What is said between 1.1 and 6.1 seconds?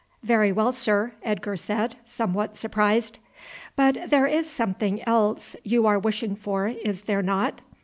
Edgar said, somewhat surprised. "But there is something else you are